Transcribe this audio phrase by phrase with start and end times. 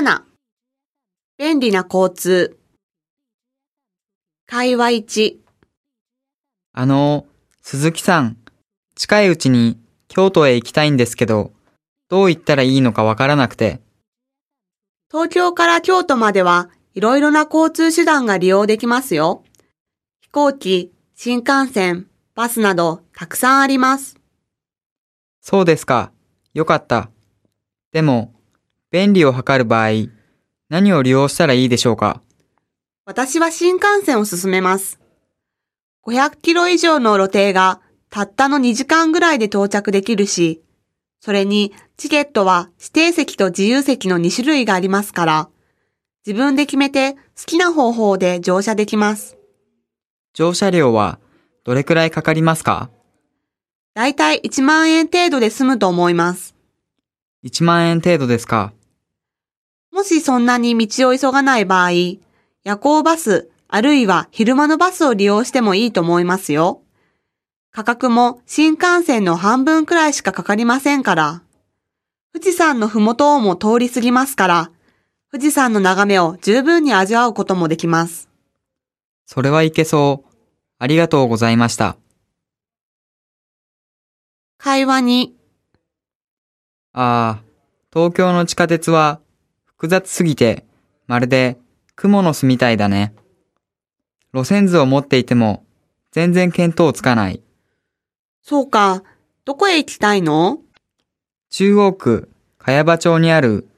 [0.00, 0.22] 7
[1.36, 2.56] 便利な交通
[4.46, 5.36] 会話1
[6.72, 7.26] あの、
[7.60, 8.38] 鈴木さん、
[8.94, 9.78] 近いうちに
[10.08, 11.52] 京都へ行きたいんですけど、
[12.08, 13.82] どう行ったらいいのかわからなくて。
[15.10, 19.44] 東京から京都まではいろいろな交通手段が利用できますよ。
[20.22, 24.16] 飛行機、新幹線、バスなどたくさんあります。
[25.42, 26.10] そうですか。
[26.54, 27.10] よかった。
[27.92, 28.39] でも、
[28.90, 29.90] 便利を図る場合、
[30.68, 32.20] 何を利用したらいいでしょうか？
[33.06, 34.98] 私は新幹線を進めます。
[36.04, 40.62] 500キロ以上の露程がたったの2時間ぐらいで到着できるし、
[41.20, 45.48] それにチケットは指定席と自由席の2種類がありますから、
[46.26, 49.36] 自分で決めて好きな方法で乗車できます。
[50.34, 51.20] 乗車料は
[51.62, 52.90] どれくらいかかりますか？
[53.94, 56.56] だいたい1万円程度で済むと思います。
[57.44, 58.72] ?1 万円程度ですか？
[60.00, 61.90] もしそんなに道を急がない場合、
[62.64, 66.80] 夜行バス、あるいは昼間のバスを利用してもいいと思いますよ。
[67.70, 71.42] 価格も新幹線の半分くらいしかかかりませんから。
[72.32, 74.70] 富士山のふもとをも通り過ぎますから、
[75.30, 78.30] 富士山の眺めを十分に味わうこともできます。
[79.26, 80.34] それはいけそう。
[80.78, 81.98] ありがとうございました。
[84.56, 85.36] 会話に、
[86.94, 87.42] ああ、
[87.92, 89.20] 東京の地下鉄は
[89.80, 90.66] 複雑すぎて、
[91.06, 91.56] まるで
[91.96, 93.14] 蜘蛛の巣みたいだね。
[94.34, 95.64] 路線図を持っていても
[96.12, 97.40] 全然見当つかない。
[98.42, 99.02] そうか、
[99.46, 100.58] どこへ行きたいの？
[101.48, 103.68] 中央区茅場町にある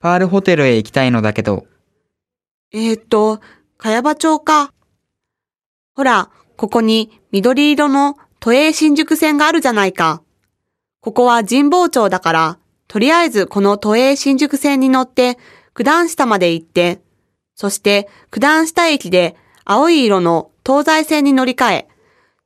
[0.00, 1.66] パールホテルへ行きたいのだけど、
[2.72, 3.40] えー、っと、
[3.78, 4.72] 茅場町か。
[5.94, 10.20] ほら、ここに緑色の都営新宿線があるじゃないか。
[11.00, 15.38] ここは神保町だから、とりあえずこの都営新宿線に乗って
[15.74, 17.00] 九段下まで行って、
[17.54, 21.88] そして九段下駅で青い色の東西線に乗り換え、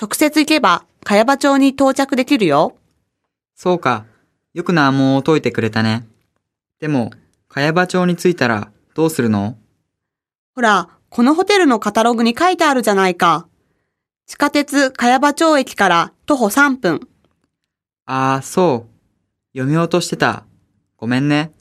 [0.00, 2.76] 直接行けば茅場町に到着できるよ。
[3.54, 4.06] そうか、
[4.52, 6.06] よく難問を解いてくれたね。
[6.80, 7.12] でも、
[7.48, 9.56] 茅場町に着いたらどうするの？
[10.54, 13.46] ほら、このホテルのカタログに書いてあるじゃないか。
[14.26, 17.00] 地下鉄茅場町駅から徒歩3分。
[18.06, 18.93] ああ、そう。
[19.54, 20.46] 読み落としてた。
[20.96, 21.52] ごめんね。